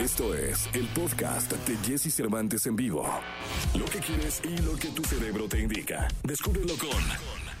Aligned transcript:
Esto 0.00 0.34
es 0.34 0.66
el 0.74 0.86
podcast 0.98 1.52
de 1.52 1.76
Jesse 1.84 2.10
Cervantes 2.10 2.66
en 2.66 2.74
vivo. 2.74 3.04
Lo 3.78 3.84
que 3.84 3.98
quieres 3.98 4.40
y 4.42 4.56
lo 4.62 4.74
que 4.74 4.88
tu 4.88 5.04
cerebro 5.04 5.46
te 5.46 5.60
indica. 5.60 6.08
Descúbrelo 6.24 6.72
con 6.78 6.88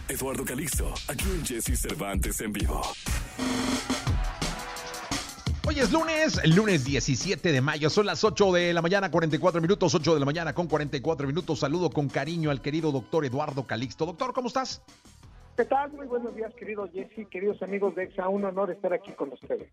Eduardo 0.08 0.42
Calixto, 0.42 0.88
aquí 1.08 1.26
en 1.26 1.44
Jesse 1.44 1.78
Cervantes 1.78 2.40
en 2.40 2.50
vivo. 2.54 2.80
Hoy 5.68 5.80
es 5.80 5.92
lunes, 5.92 6.40
lunes 6.56 6.86
17 6.86 7.52
de 7.52 7.60
mayo, 7.60 7.90
son 7.90 8.06
las 8.06 8.24
8 8.24 8.52
de 8.52 8.72
la 8.72 8.80
mañana, 8.80 9.10
44 9.10 9.60
minutos, 9.60 9.94
8 9.94 10.14
de 10.14 10.20
la 10.20 10.26
mañana 10.26 10.54
con 10.54 10.66
44 10.66 11.26
minutos. 11.26 11.60
Saludo 11.60 11.90
con 11.90 12.08
cariño 12.08 12.50
al 12.50 12.62
querido 12.62 12.90
doctor 12.90 13.26
Eduardo 13.26 13.66
Calixto. 13.66 14.06
Doctor, 14.06 14.32
¿cómo 14.32 14.48
estás? 14.48 14.82
¿Qué 15.58 15.66
tal? 15.66 15.92
Muy 15.92 16.06
buenos 16.06 16.34
días, 16.34 16.54
querido 16.54 16.88
Jesse, 16.90 17.28
queridos 17.28 17.60
amigos 17.60 17.94
de 17.96 18.04
EXA. 18.04 18.30
Un 18.30 18.46
honor 18.46 18.70
estar 18.70 18.94
aquí 18.94 19.12
con 19.12 19.30
ustedes. 19.30 19.68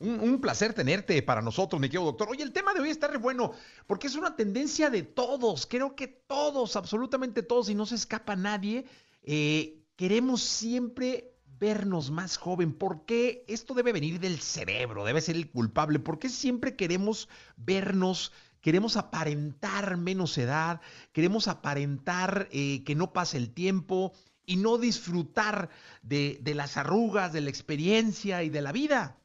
Un, 0.00 0.40
placer 0.40 0.72
tenerte 0.72 1.20
para 1.22 1.42
nosotros, 1.42 1.78
mi 1.78 1.88
querido 1.88 2.06
doctor. 2.06 2.30
Oye, 2.30 2.42
el 2.42 2.52
tema 2.52 2.72
de 2.72 2.80
hoy 2.80 2.88
está 2.88 3.06
re 3.06 3.18
bueno, 3.18 3.52
porque 3.86 4.06
es 4.06 4.16
una 4.16 4.34
tendencia 4.34 4.88
de 4.88 5.02
todos. 5.02 5.66
Creo 5.66 5.94
que 5.94 6.08
todos, 6.08 6.74
absolutamente 6.76 7.42
todos, 7.42 7.68
y 7.68 7.74
no 7.74 7.84
se 7.84 7.96
escapa 7.96 8.34
nadie, 8.34 8.86
eh, 9.22 9.82
queremos 9.96 10.42
siempre 10.42 11.34
vernos 11.58 12.10
más 12.10 12.38
joven. 12.38 12.72
¿Por 12.72 13.04
qué 13.04 13.44
esto 13.46 13.74
debe 13.74 13.92
venir 13.92 14.20
del 14.20 14.40
cerebro? 14.40 15.04
Debe 15.04 15.20
ser 15.20 15.36
el 15.36 15.50
culpable. 15.50 15.98
¿Por 15.98 16.18
qué 16.18 16.30
siempre 16.30 16.76
queremos 16.76 17.28
vernos 17.56 18.32
queremos 18.62 18.98
aparentar 18.98 19.96
menos 19.96 20.36
edad, 20.36 20.82
queremos 21.12 21.48
aparentar 21.48 22.46
eh, 22.52 22.84
que 22.84 22.94
no 22.94 23.10
pase 23.14 23.38
el 23.38 23.54
tiempo 23.54 24.12
y 24.44 24.56
no 24.56 24.76
disfrutar 24.76 25.70
de, 26.02 26.38
de, 26.42 26.54
las 26.54 26.76
arrugas, 26.76 27.32
de 27.32 27.40
la 27.40 27.48
experiencia 27.48 28.42
y 28.42 28.50
de 28.50 28.60
la 28.60 28.72
vida 28.72 29.19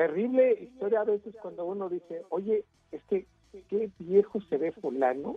terrible 0.00 0.56
historia 0.62 1.02
a 1.02 1.04
veces 1.04 1.34
cuando 1.42 1.66
uno 1.66 1.90
dice, 1.90 2.22
oye, 2.30 2.64
es 2.90 3.02
que 3.04 3.26
qué 3.68 3.90
viejo 3.98 4.40
se 4.48 4.56
ve 4.56 4.72
fulano 4.72 5.36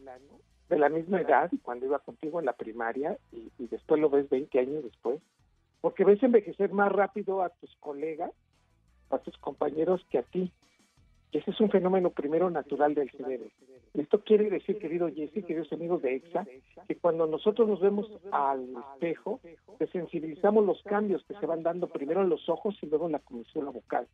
de 0.70 0.78
la 0.78 0.88
misma 0.88 1.20
edad 1.20 1.52
cuando 1.64 1.86
iba 1.86 2.00
contigo 2.00 2.40
en 2.40 2.46
la 2.46 2.54
primaria 2.54 3.18
y, 3.34 3.68
después 3.68 4.00
lo 4.00 4.10
ves 4.10 4.30
20 4.30 4.58
años 4.58 4.86
después, 4.86 5.20
porque 5.82 6.06
ves 6.06 6.24
envejecer 6.24 6.72
más 6.72 6.90
rápido 6.94 7.42
a 7.42 7.50
tus 7.50 7.76
colegas, 7.82 8.32
a 9.10 9.20
tus 9.20 9.38
compañeros 9.40 10.06
que 10.10 10.20
a 10.20 10.24
ti. 10.24 10.50
Y 11.34 11.40
ese 11.40 11.52
es 11.52 11.60
un 11.60 11.70
fenómeno 11.70 12.12
primero 12.12 12.50
natural 12.50 12.96
del 12.96 13.12
cerebro. 13.12 13.50
Esto 13.96 14.24
quiere 14.24 14.50
decir, 14.50 14.80
querido 14.80 15.10
Jesse, 15.10 15.44
queridos 15.46 15.74
amigos 15.74 16.02
de 16.04 16.16
EXA, 16.16 16.48
que 16.88 16.96
cuando 16.96 17.28
nosotros 17.28 17.68
nos 17.68 17.82
vemos 17.82 18.10
al 18.32 18.66
espejo, 18.94 19.42
sensibilizamos 19.92 20.66
los 20.66 20.82
cambios 20.84 21.22
que 21.26 21.34
se 21.34 21.46
van 21.46 21.64
dando 21.64 21.88
primero 21.88 22.22
en 22.22 22.30
los 22.30 22.48
ojos 22.48 22.78
y 22.82 22.86
luego 22.86 23.08
en 23.08 23.12
la 23.12 23.20
comisión 23.20 23.66
vocal. 23.66 24.08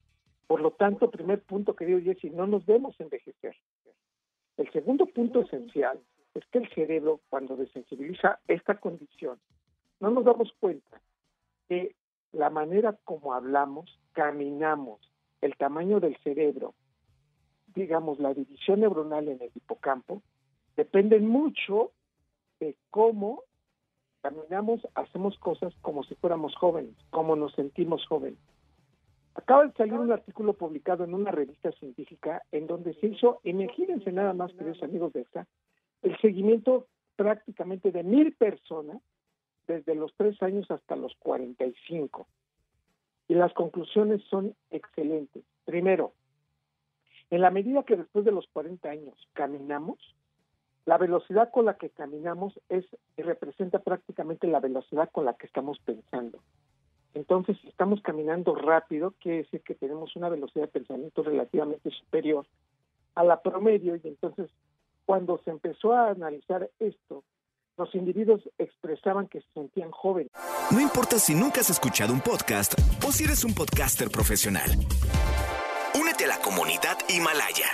Por 0.50 0.62
lo 0.62 0.72
tanto, 0.72 1.12
primer 1.12 1.44
punto, 1.44 1.76
querido 1.76 2.02
Jesse, 2.02 2.34
no 2.34 2.48
nos 2.48 2.66
vemos 2.66 3.00
envejecer. 3.00 3.56
El 4.58 4.72
segundo 4.72 5.06
punto 5.06 5.42
esencial 5.42 6.00
es 6.34 6.44
que 6.48 6.58
el 6.58 6.68
cerebro, 6.74 7.22
cuando 7.30 7.56
desensibiliza 7.56 8.40
esta 8.48 8.80
condición, 8.80 9.40
no 10.00 10.10
nos 10.10 10.26
damos 10.26 10.52
cuenta 10.60 11.00
que 11.68 11.96
la 12.32 12.50
manera 12.50 12.98
como 13.04 13.36
hablamos, 13.36 14.00
caminamos, 14.14 15.00
el 15.42 15.56
tamaño 15.56 16.00
del 16.00 16.18
cerebro, 16.24 16.74
digamos, 17.68 18.18
la 18.18 18.34
división 18.34 18.80
neuronal 18.80 19.28
en 19.28 19.44
el 19.44 19.52
hipocampo, 19.54 20.24
dependen 20.76 21.28
mucho 21.28 21.92
de 22.60 22.76
cómo 22.90 23.44
caminamos, 24.24 24.82
hacemos 24.96 25.38
cosas 25.38 25.76
como 25.82 26.04
si 26.06 26.16
fuéramos 26.16 26.56
jóvenes, 26.56 26.96
como 27.12 27.36
nos 27.36 27.54
sentimos 27.54 28.04
jóvenes. 28.08 28.40
Acaba 29.36 29.66
de 29.66 29.74
salir 29.74 29.94
un 29.94 30.12
artículo 30.12 30.54
publicado 30.54 31.04
en 31.04 31.14
una 31.14 31.32
revista 31.32 31.72
científica 31.74 32.42
en 32.52 32.68
donde 32.68 32.94
se 32.96 33.08
hizo, 33.08 33.40
imagínense 33.44 34.12
nada 34.12 34.34
más, 34.34 34.54
queridos 34.54 34.84
amigos 34.84 35.14
de 35.14 35.22
esta, 35.22 35.48
el 36.02 36.18
seguimiento 36.20 36.88
prácticamente 37.16 37.92
de 37.92 38.04
mil 38.04 38.34
personas 38.34 39.02
desde 39.68 39.94
los 39.96 40.14
tres 40.16 40.42
años 40.42 40.70
hasta 40.72 40.96
los 40.96 41.16
45. 41.20 42.28
Y 43.28 43.36
las 43.36 43.54
conclusiones 43.54 44.24
son 44.30 44.56
excelentes. 44.72 45.44
Primero, 45.66 46.14
en 47.30 47.42
la 47.42 47.52
medida 47.52 47.84
que 47.84 47.96
después 47.96 48.26
de 48.26 48.32
los 48.32 48.48
40 48.48 48.90
años 48.90 49.16
caminamos, 49.34 50.00
la 50.86 50.98
velocidad 50.98 51.52
con 51.52 51.66
la 51.66 51.76
que 51.76 51.92
caminamos 51.92 52.60
es 52.70 52.86
representa 53.16 53.80
prácticamente 53.80 54.48
la 54.48 54.60
velocidad 54.60 55.10
con 55.12 55.26
la 55.26 55.36
que 55.36 55.46
estamos 55.46 55.78
pensando. 55.80 56.40
Entonces, 57.14 57.58
si 57.62 57.68
estamos 57.68 58.02
caminando 58.02 58.56
rápido, 58.56 59.14
quiere 59.20 59.40
decir 59.40 59.62
que 59.62 59.76
tenemos 59.76 60.16
una 60.16 60.30
velocidad 60.30 60.66
de 60.66 60.80
pensamiento 60.80 61.24
relativamente 61.24 61.90
superior 61.92 62.46
a 63.16 63.24
la 63.24 63.42
promedio 63.42 63.96
y 63.96 64.02
entonces 64.08 64.50
cuando 65.06 65.42
se 65.44 65.50
empezó 65.50 65.94
a 65.94 66.12
analizar 66.12 66.70
esto, 66.80 67.24
los 67.78 67.96
individuos 67.96 68.42
expresaban 68.60 69.28
que 69.28 69.42
se 69.42 69.52
sentían 69.54 69.90
jóvenes. 69.90 70.32
No 70.72 70.80
importa 70.80 71.18
si 71.18 71.34
nunca 71.34 71.62
has 71.62 71.70
escuchado 71.72 72.14
un 72.14 72.22
podcast 72.22 72.76
o 73.08 73.12
si 73.12 73.24
eres 73.24 73.44
un 73.44 73.56
podcaster 73.56 74.10
profesional. 74.12 74.70
Únete 76.00 76.26
a 76.26 76.28
la 76.28 76.40
comunidad 76.40 76.98
Himalaya. 77.08 77.70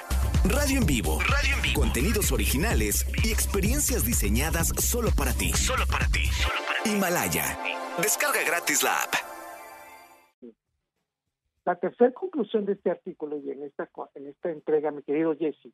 Radio 0.46 0.80
en 0.80 0.86
vivo. 0.86 1.20
Radio 1.22 1.56
en 1.56 1.62
vivo. 1.64 1.82
Contenidos 1.82 2.32
originales 2.32 3.06
y 3.24 3.32
experiencias 3.32 4.06
diseñadas 4.06 4.68
solo 4.80 5.10
para 5.18 5.34
ti. 5.34 5.52
Solo 5.54 5.86
para 5.88 6.08
ti. 6.08 6.26
Solo 6.28 6.60
para 6.68 6.84
ti. 6.84 6.92
Himalaya. 6.92 7.60
Descarga 7.98 8.44
gratis 8.44 8.84
la 8.84 8.96
app. 9.02 9.25
La 11.66 11.76
tercera 11.76 12.12
conclusión 12.12 12.66
de 12.66 12.74
este 12.74 12.92
artículo 12.92 13.40
y 13.40 13.50
en 13.50 13.64
esta, 13.64 13.90
en 14.14 14.28
esta 14.28 14.52
entrega, 14.52 14.92
mi 14.92 15.02
querido 15.02 15.36
Jesse, 15.36 15.74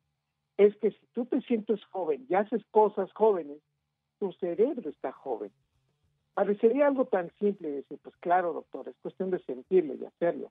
es 0.56 0.74
que 0.78 0.90
si 0.90 1.06
tú 1.12 1.26
te 1.26 1.40
sientes 1.42 1.84
joven 1.86 2.26
y 2.28 2.34
haces 2.34 2.62
cosas 2.70 3.12
jóvenes, 3.12 3.58
tu 4.18 4.32
cerebro 4.32 4.88
está 4.88 5.12
joven. 5.12 5.52
Parecería 6.34 6.86
algo 6.86 7.04
tan 7.04 7.30
simple 7.38 7.70
decir, 7.70 7.98
pues 8.02 8.16
claro, 8.16 8.54
doctor, 8.54 8.88
es 8.88 8.96
cuestión 9.02 9.30
de 9.30 9.38
sentirlo 9.40 9.94
y 9.94 10.04
hacerlo. 10.06 10.50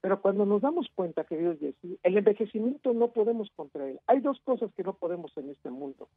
Pero 0.00 0.20
cuando 0.20 0.44
nos 0.44 0.60
damos 0.60 0.88
cuenta, 0.94 1.24
querido 1.24 1.56
Jesse, 1.56 1.98
el 2.02 2.18
envejecimiento 2.18 2.92
no 2.92 3.08
podemos 3.08 3.50
contra 3.54 3.88
él. 3.88 4.00
Hay 4.06 4.20
dos 4.20 4.40
cosas 4.40 4.72
que 4.74 4.82
no 4.82 4.94
podemos 4.94 5.36
en 5.36 5.50
este 5.50 5.70
mundo. 5.70 6.08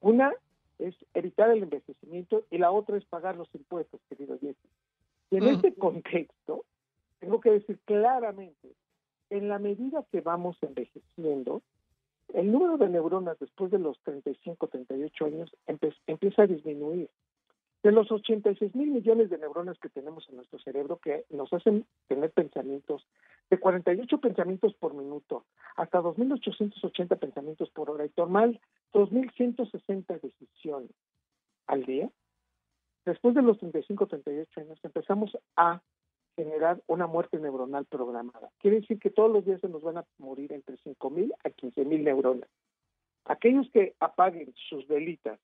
Una 0.00 0.32
es 0.78 0.94
evitar 1.12 1.50
el 1.50 1.62
envejecimiento 1.62 2.44
y 2.50 2.58
la 2.58 2.70
otra 2.70 2.96
es 2.96 3.04
pagar 3.04 3.36
los 3.36 3.54
impuestos, 3.54 4.00
querido 4.08 4.38
Jesse. 4.38 4.56
Y 5.30 5.36
en 5.36 5.44
este 5.44 5.74
contexto, 5.74 6.64
tengo 7.28 7.42
que 7.42 7.50
decir 7.50 7.78
claramente, 7.84 8.72
en 9.28 9.50
la 9.50 9.58
medida 9.58 10.02
que 10.10 10.22
vamos 10.22 10.56
envejeciendo, 10.62 11.60
el 12.32 12.50
número 12.50 12.78
de 12.78 12.88
neuronas 12.88 13.38
después 13.38 13.70
de 13.70 13.78
los 13.78 14.00
35, 14.04 14.66
38 14.66 15.26
años 15.26 15.54
empieza 16.06 16.42
a 16.42 16.46
disminuir. 16.46 17.10
De 17.82 17.92
los 17.92 18.10
86 18.10 18.74
mil 18.74 18.92
millones 18.92 19.28
de 19.28 19.36
neuronas 19.36 19.78
que 19.78 19.90
tenemos 19.90 20.26
en 20.30 20.36
nuestro 20.36 20.58
cerebro 20.60 20.96
que 20.96 21.26
nos 21.28 21.52
hacen 21.52 21.84
tener 22.06 22.30
pensamientos 22.30 23.06
de 23.50 23.60
48 23.60 24.18
pensamientos 24.22 24.72
por 24.76 24.94
minuto 24.94 25.44
hasta 25.76 26.00
2.880 26.00 27.18
pensamientos 27.18 27.68
por 27.68 27.90
hora 27.90 28.06
y 28.06 28.08
tomar 28.08 28.58
2.160 28.94 30.18
decisiones 30.22 30.92
al 31.66 31.84
día, 31.84 32.10
después 33.04 33.34
de 33.34 33.42
los 33.42 33.58
35, 33.58 34.06
38 34.06 34.60
años 34.62 34.78
empezamos 34.82 35.36
a 35.56 35.82
generar 36.38 36.80
una 36.86 37.08
muerte 37.08 37.36
neuronal 37.40 37.84
programada. 37.86 38.48
Quiere 38.60 38.80
decir 38.80 39.00
que 39.00 39.10
todos 39.10 39.28
los 39.28 39.44
días 39.44 39.60
se 39.60 39.68
nos 39.68 39.82
van 39.82 39.98
a 39.98 40.04
morir 40.18 40.52
entre 40.52 40.76
5.000 40.76 41.32
a 41.42 41.48
15.000 41.50 42.04
neuronas. 42.04 42.48
Aquellos 43.24 43.68
que 43.72 43.96
apaguen 43.98 44.54
sus 44.68 44.86
velitas 44.86 45.40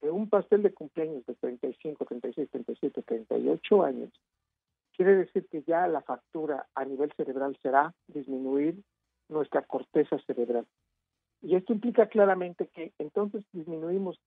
de 0.00 0.12
un 0.12 0.28
pastel 0.28 0.62
de 0.62 0.72
cumpleaños 0.72 1.26
de 1.26 1.34
35, 1.34 2.04
36, 2.04 2.50
37, 2.50 3.02
38 3.02 3.82
años, 3.82 4.12
quiere 4.96 5.16
decir 5.16 5.44
que 5.50 5.62
ya 5.62 5.88
la 5.88 6.02
factura 6.02 6.68
a 6.76 6.84
nivel 6.84 7.12
cerebral 7.16 7.58
será 7.60 7.92
disminuir 8.06 8.76
nuestra 9.28 9.62
corteza 9.62 10.18
cerebral. 10.20 10.66
Y 11.42 11.56
esto 11.56 11.72
implica 11.72 12.06
claramente 12.06 12.68
que 12.68 12.92
entonces 12.98 13.42
disminuimos 13.52 14.20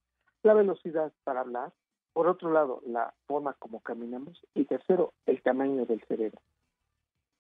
la 0.43 0.55
velocidad 0.55 1.13
para 1.23 1.39
hablar, 1.39 1.71
por 2.11 2.27
otro 2.27 2.51
lado, 2.51 2.81
la 2.85 3.13
forma 3.27 3.53
como 3.53 3.79
caminamos 3.79 4.45
y 4.53 4.65
tercero, 4.65 5.13
tamaño 5.51 5.85
del 5.85 6.01
cerebro. 6.07 6.39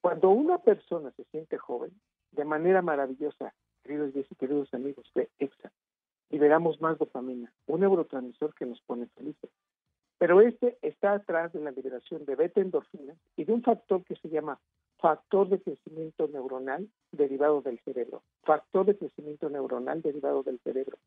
Cuando 0.01 0.31
una 0.31 0.57
persona 0.57 1.11
se 1.11 1.23
siente 1.31 1.57
joven, 1.57 1.91
de 2.33 2.43
manera 2.43 2.81
maravillosa, 2.81 3.53
queridos 3.83 4.11
y 4.29 4.35
queridos 4.35 4.73
amigos 4.73 5.09
de 5.15 5.29
EXA, 5.39 5.71
liberamos 6.29 6.81
más 6.81 6.97
dopamina, 6.97 7.53
un 7.67 7.79
neurotransmisor 7.79 8.53
que 8.53 8.65
nos 8.65 8.81
pone 8.81 9.07
felices. 9.15 9.49
Pero 10.17 10.41
este 10.41 10.77
está 10.81 11.13
atrás 11.13 11.53
de 11.53 11.61
la 11.61 11.71
liberación 11.71 12.25
de 12.25 12.35
beta-endorfinas 12.35 13.17
y 13.37 13.45
de 13.45 13.53
un 13.53 13.63
factor 13.63 14.03
que 14.03 14.17
se 14.17 14.27
llama 14.27 14.59
factor 14.97 15.47
de 15.47 15.61
crecimiento 15.61 16.27
neuronal 16.27 16.89
derivado 17.13 17.61
del 17.61 17.79
cerebro. 17.79 18.23
Factor 18.43 18.87
de 18.87 18.97
crecimiento 18.97 19.49
neuronal 19.49 20.01
derivado 20.01 20.43
del 20.43 20.59
cerebro. 20.59 20.97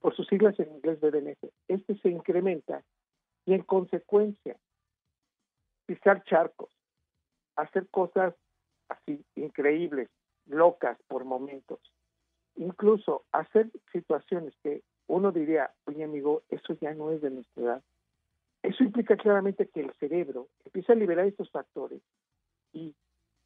Por 0.00 0.16
sus 0.16 0.26
siglas 0.26 0.58
en 0.58 0.72
inglés 0.72 1.00
BDNF. 1.00 1.52
Este 1.68 1.98
se 1.98 2.08
incrementa 2.08 2.82
y 3.44 3.52
en 3.52 3.62
consecuencia 3.62 4.56
pisar 5.86 6.22
charcos, 6.24 6.70
hacer 7.56 7.88
cosas 7.88 8.34
así 8.88 9.24
increíbles, 9.34 10.08
locas 10.46 10.98
por 11.08 11.24
momentos, 11.24 11.80
incluso 12.56 13.24
hacer 13.32 13.70
situaciones 13.92 14.54
que 14.62 14.82
uno 15.08 15.32
diría, 15.32 15.72
oye 15.84 16.04
amigo, 16.04 16.42
eso 16.50 16.74
ya 16.80 16.92
no 16.94 17.10
es 17.12 17.20
de 17.22 17.30
nuestra 17.30 17.62
edad. 17.62 17.82
Eso 18.62 18.82
implica 18.82 19.16
claramente 19.16 19.68
que 19.68 19.80
el 19.80 19.92
cerebro 19.94 20.48
empieza 20.64 20.92
a 20.92 20.96
liberar 20.96 21.26
estos 21.26 21.50
factores 21.50 22.02
y 22.72 22.94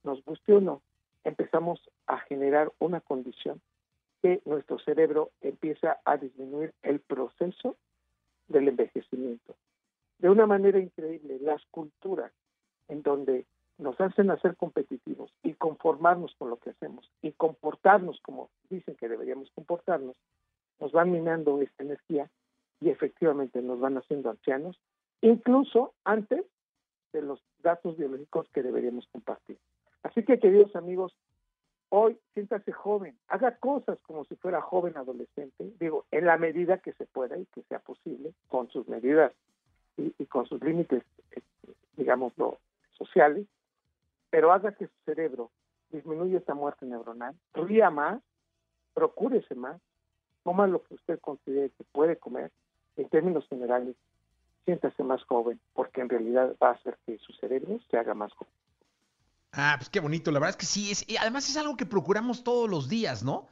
nos 0.03 0.25
guste 0.25 0.55
o 0.55 0.61
no, 0.61 0.83
empezamos 1.25 1.81
a 2.07 2.19
generar 2.21 2.73
una 2.79 3.01
condición 3.01 3.61
que 4.23 4.41
nuestro 4.45 4.79
cerebro 4.79 5.31
empieza 5.41 5.99
a 6.05 6.17
disminuir 6.17 6.73
el 6.83 7.01
proceso 7.01 7.77
del 8.49 8.69
envejecimiento. 8.69 9.55
De 10.21 10.29
una 10.29 10.47
manera 10.47 10.79
increíble, 10.79 11.39
las 11.41 11.65
culturas 11.71 12.31
en 12.89 13.03
donde 13.03 13.47
nos 13.79 13.99
hacen 14.01 14.31
hacer 14.31 14.55
competitivos 14.57 15.33
y 15.43 15.55
conformarnos 15.55 16.35
con 16.37 16.51
lo 16.51 16.59
que 16.59 16.71
hacemos 16.71 17.11
y 17.23 17.33
comportarnos 17.33 18.21
como 18.21 18.51
dicen 18.69 18.97
que 18.97 19.09
deberíamos 19.09 19.51
comportarnos, 19.53 20.17
nos 20.79 20.93
van 20.93 21.11
minando 21.11 21.63
esta 21.63 21.83
energía 21.83 22.29
y 22.81 22.91
efectivamente 22.91 23.63
nos 23.63 23.81
van 23.81 23.97
haciendo 23.97 24.29
ancianos, 24.29 24.79
incluso 25.23 25.95
antes 26.05 26.45
de 27.15 27.23
los 27.23 27.43
datos 27.63 27.97
biológicos 27.97 28.47
que 28.53 28.63
deberíamos 28.63 29.07
compartir. 29.09 29.57
Así 30.03 30.23
que, 30.23 30.39
queridos 30.39 30.77
amigos, 30.77 31.15
hoy 31.89 32.19
siéntase 32.35 32.73
joven, 32.73 33.17
haga 33.29 33.57
cosas 33.57 33.99
como 34.03 34.25
si 34.27 34.37
fuera 34.37 34.61
joven 34.61 34.99
adolescente, 34.99 35.73
digo, 35.81 36.05
en 36.11 36.27
la 36.27 36.37
medida 36.37 36.79
que 36.79 36.93
se 36.93 37.07
pueda 37.07 37.39
y 37.39 37.47
que 37.47 37.63
sea 37.63 37.79
posible, 37.79 38.35
con 38.49 38.71
sus 38.71 38.87
medidas 38.87 39.33
y, 40.01 40.15
y 40.19 40.27
con 40.27 40.47
sus 40.47 40.63
límites, 40.63 41.03
este, 41.31 41.75
digámoslo, 41.97 42.59
sociales, 42.97 43.47
pero 44.31 44.53
haga 44.53 44.73
que 44.73 44.87
su 44.87 44.95
cerebro 45.05 45.51
disminuya 45.91 46.39
esta 46.39 46.55
muerte 46.55 46.87
neuronal, 46.87 47.35
ría 47.55 47.91
más, 47.91 48.21
procúrese 48.95 49.55
más, 49.55 49.81
coma 50.43 50.67
lo 50.67 50.83
que 50.83 50.95
usted 50.95 51.19
considere 51.21 51.71
que 51.71 51.85
puede 51.85 52.17
comer, 52.17 52.51
en 52.97 53.09
términos 53.09 53.47
generales, 53.49 53.97
siéntase 54.65 55.03
más 55.03 55.23
joven, 55.25 55.61
porque 55.75 56.01
en 56.01 56.09
realidad 56.09 56.55
va 56.63 56.69
a 56.71 56.73
hacer 56.73 56.99
que 57.07 57.19
su 57.19 57.33
cerebro 57.35 57.79
se 57.91 57.97
haga 57.97 58.15
más 58.15 58.33
joven. 58.33 58.53
Ah, 59.53 59.75
pues 59.79 59.89
qué 59.89 60.01
bonito, 60.01 60.31
la 60.31 60.39
verdad 60.39 60.51
es 60.51 60.57
que 60.57 60.67
sí, 60.67 60.91
es, 60.91 61.09
y 61.09 61.17
además 61.17 61.49
es 61.49 61.57
algo 61.57 61.77
que 61.77 61.87
procuramos 61.87 62.45
todos 62.45 62.71
los 62.71 62.89
días, 62.89 63.25
¿no? 63.25 63.49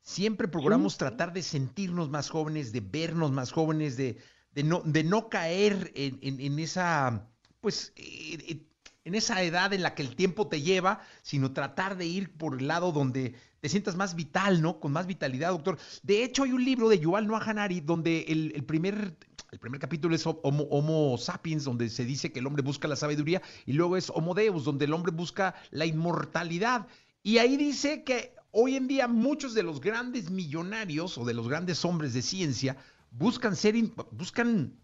Siempre 0.00 0.48
procuramos 0.48 0.96
tratar 0.98 1.32
de 1.32 1.42
sentirnos 1.42 2.08
más 2.08 2.30
jóvenes, 2.30 2.72
de 2.72 2.80
vernos 2.80 3.30
más 3.30 3.52
jóvenes, 3.52 3.96
de, 3.96 4.16
de, 4.54 4.62
no, 4.62 4.82
de 4.84 5.04
no 5.04 5.28
caer 5.28 5.92
en, 5.94 6.18
en, 6.22 6.40
en 6.40 6.58
esa, 6.58 7.28
pues, 7.60 7.92
eh, 7.96 8.38
eh, 8.48 8.62
en 9.04 9.14
esa 9.14 9.42
edad 9.42 9.72
en 9.72 9.82
la 9.82 9.94
que 9.94 10.02
el 10.02 10.14
tiempo 10.14 10.46
te 10.48 10.62
lleva, 10.62 11.00
sino 11.22 11.52
tratar 11.52 11.96
de 11.96 12.06
ir 12.06 12.32
por 12.36 12.58
el 12.58 12.68
lado 12.68 12.92
donde 12.92 13.34
te 13.60 13.68
sientas 13.68 13.96
más 13.96 14.14
vital, 14.14 14.62
¿no? 14.62 14.80
Con 14.80 14.92
más 14.92 15.06
vitalidad, 15.06 15.50
doctor. 15.50 15.78
De 16.02 16.22
hecho, 16.24 16.44
hay 16.44 16.52
un 16.52 16.64
libro 16.64 16.88
de 16.88 16.98
Yuval 16.98 17.26
Noah 17.26 17.42
Hanari 17.44 17.80
donde 17.80 18.24
el, 18.28 18.52
el 18.54 18.64
primer 18.64 19.16
el 19.52 19.58
primer 19.58 19.80
capítulo 19.80 20.14
es 20.14 20.26
Homo, 20.26 20.64
Homo, 20.70 21.18
sapiens, 21.18 21.64
donde 21.64 21.90
se 21.90 22.06
dice 22.06 22.32
que 22.32 22.38
el 22.38 22.46
hombre 22.46 22.62
busca 22.62 22.88
la 22.88 22.96
sabiduría, 22.96 23.42
y 23.66 23.74
luego 23.74 23.98
es 23.98 24.08
Homo 24.08 24.32
Deus, 24.32 24.64
donde 24.64 24.86
el 24.86 24.94
hombre 24.94 25.12
busca 25.12 25.54
la 25.70 25.84
inmortalidad. 25.84 26.86
Y 27.22 27.36
ahí 27.36 27.58
dice 27.58 28.02
que 28.02 28.34
hoy 28.50 28.76
en 28.76 28.88
día 28.88 29.08
muchos 29.08 29.52
de 29.52 29.62
los 29.62 29.82
grandes 29.82 30.30
millonarios 30.30 31.18
o 31.18 31.26
de 31.26 31.34
los 31.34 31.48
grandes 31.48 31.84
hombres 31.84 32.14
de 32.14 32.22
ciencia 32.22 32.78
buscan 33.12 33.54
ser, 33.54 33.74
buscan 34.10 34.74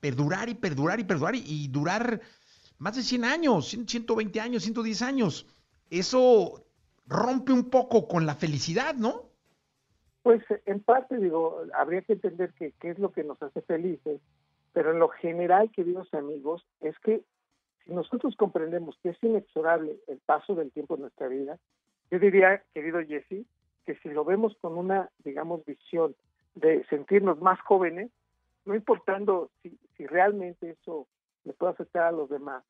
perdurar 0.00 0.48
y 0.48 0.54
perdurar 0.54 1.00
y 1.00 1.04
perdurar 1.04 1.34
y, 1.34 1.68
durar 1.68 2.20
más 2.78 2.96
de 2.96 3.02
100 3.02 3.24
años, 3.24 3.68
120 3.68 4.40
años, 4.40 4.62
110 4.62 5.02
años. 5.02 5.46
Eso 5.90 6.64
rompe 7.06 7.52
un 7.52 7.70
poco 7.70 8.08
con 8.08 8.26
la 8.26 8.34
felicidad, 8.34 8.94
¿no? 8.94 9.28
Pues 10.22 10.42
en 10.66 10.80
parte, 10.80 11.16
digo, 11.18 11.62
habría 11.74 12.02
que 12.02 12.14
entender 12.14 12.52
que 12.52 12.72
qué 12.80 12.90
es 12.90 12.98
lo 12.98 13.10
que 13.12 13.24
nos 13.24 13.42
hace 13.42 13.62
felices, 13.62 14.20
pero 14.72 14.92
en 14.92 14.98
lo 14.98 15.08
general, 15.08 15.70
queridos 15.72 16.12
amigos, 16.14 16.64
es 16.80 16.98
que 17.00 17.22
si 17.84 17.92
nosotros 17.92 18.36
comprendemos 18.36 18.96
que 19.02 19.10
es 19.10 19.22
inexorable 19.22 19.98
el 20.06 20.18
paso 20.18 20.54
del 20.54 20.70
tiempo 20.70 20.94
en 20.94 21.02
nuestra 21.02 21.28
vida, 21.28 21.58
yo 22.10 22.18
diría, 22.18 22.62
querido 22.74 23.00
Jesse, 23.00 23.46
que 23.86 23.96
si 24.02 24.10
lo 24.10 24.24
vemos 24.24 24.56
con 24.60 24.76
una, 24.76 25.10
digamos, 25.24 25.64
visión 25.64 26.14
de 26.54 26.84
sentirnos 26.86 27.40
más 27.40 27.60
jóvenes, 27.60 28.10
no 28.64 28.74
importando 28.74 29.50
si, 29.62 29.78
si 29.96 30.06
realmente 30.06 30.70
eso 30.70 31.06
le 31.44 31.52
puede 31.52 31.72
afectar 31.72 32.04
a 32.04 32.12
los 32.12 32.28
demás, 32.28 32.64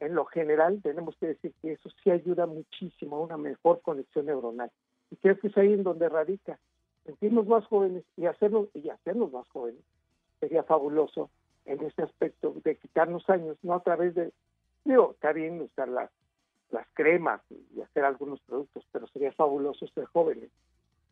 en 0.00 0.14
lo 0.14 0.24
general 0.26 0.80
tenemos 0.82 1.16
que 1.16 1.28
decir 1.28 1.52
que 1.60 1.72
eso 1.72 1.90
sí 2.02 2.10
ayuda 2.10 2.46
muchísimo 2.46 3.16
a 3.16 3.20
una 3.20 3.36
mejor 3.36 3.80
conexión 3.82 4.26
neuronal. 4.26 4.70
Y 5.10 5.16
creo 5.16 5.38
que 5.38 5.48
es 5.48 5.56
ahí 5.56 5.72
en 5.72 5.82
donde 5.82 6.08
radica 6.08 6.58
sentirnos 7.04 7.46
más 7.46 7.64
jóvenes 7.66 8.04
y 8.16 8.26
hacernos, 8.26 8.68
y 8.74 8.88
hacernos 8.90 9.32
más 9.32 9.48
jóvenes 9.48 9.82
sería 10.40 10.62
fabuloso 10.62 11.30
en 11.64 11.82
este 11.84 12.02
aspecto 12.02 12.54
de 12.64 12.76
quitarnos 12.76 13.28
años, 13.28 13.56
no 13.62 13.74
a 13.74 13.82
través 13.82 14.14
de, 14.14 14.32
digo, 14.84 15.12
está 15.12 15.32
bien 15.32 15.60
usar 15.60 15.88
las, 15.88 16.10
las 16.70 16.86
cremas 16.94 17.40
y 17.50 17.80
hacer 17.80 18.04
algunos 18.04 18.40
productos, 18.40 18.84
pero 18.92 19.06
sería 19.08 19.32
fabuloso 19.32 19.86
ser 19.88 20.04
jóvenes 20.06 20.50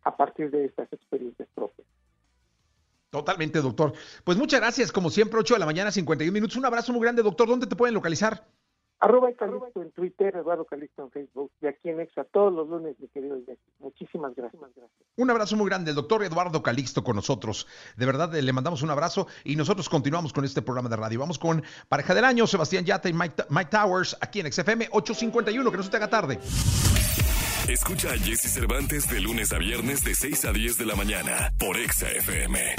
a 0.03 0.17
partir 0.17 0.51
de 0.51 0.67
estas 0.67 0.93
experiencias 0.93 1.49
propias. 1.55 1.87
Totalmente, 3.17 3.63
doctor. 3.63 3.95
Pues 4.25 4.37
muchas 4.37 4.61
gracias, 4.61 4.93
como 4.93 5.09
siempre, 5.09 5.41
8 5.41 5.55
de 5.55 5.61
la 5.61 5.65
mañana, 5.65 5.91
51 5.91 6.31
minutos. 6.31 6.59
Un 6.59 6.67
abrazo 6.67 6.93
muy 6.93 7.01
grande, 7.01 7.23
doctor. 7.23 7.49
¿Dónde 7.49 7.67
te 7.67 7.75
pueden 7.75 7.95
localizar? 7.95 8.45
Arroba 9.01 9.33
Calixto 9.33 9.81
en 9.81 9.91
Twitter, 9.93 10.37
Eduardo 10.37 10.67
Calixto 10.67 11.03
en 11.03 11.11
Facebook 11.11 11.51
y 11.63 11.67
aquí 11.67 11.89
en 11.89 12.01
Exa 12.01 12.25
todos 12.25 12.53
los 12.53 12.69
lunes, 12.69 12.95
mi 12.99 13.09
querido 13.09 13.39
Jackie. 13.39 13.73
Muchísimas 13.79 14.35
gracias. 14.35 14.63
Un 15.17 15.31
abrazo 15.31 15.57
muy 15.57 15.67
grande, 15.67 15.91
el 15.91 15.97
doctor 15.97 16.25
Eduardo 16.25 16.63
Calixto 16.63 17.03
con 17.03 17.17
nosotros. 17.17 17.67
De 17.97 18.05
verdad, 18.05 18.33
le 18.35 18.53
mandamos 18.53 18.83
un 18.83 18.91
abrazo 18.91 19.27
y 19.45 19.57
nosotros 19.57 19.89
continuamos 19.89 20.35
con 20.35 20.45
este 20.45 20.61
programa 20.61 20.91
de 20.91 20.97
radio. 20.97 21.21
Vamos 21.21 21.39
con 21.39 21.63
Pareja 21.89 22.15
del 22.15 22.25
Año, 22.25 22.47
Sebastián 22.47 22.85
Yata 22.85 23.09
y 23.09 23.15
Mike, 23.15 23.45
Mike 23.49 23.71
Towers, 23.71 24.17
aquí 24.21 24.41
en 24.41 24.53
XFM 24.53 24.89
851, 24.91 25.71
que 25.71 25.77
no 25.77 25.83
se 25.83 25.91
te 25.91 25.97
haga 25.97 26.11
tarde. 26.11 26.39
Escucha 27.69 28.13
a 28.13 28.19
Jesse 28.19 28.53
Cervantes 28.53 29.09
de 29.11 29.21
lunes 29.21 29.53
a 29.53 29.59
viernes 29.59 30.05
de 30.05 30.15
6 30.15 30.45
a 30.45 30.53
10 30.53 30.79
de 30.79 30.87
la 30.87 30.95
mañana 30.95 31.53
por 31.59 31.77
XFM. 31.77 32.77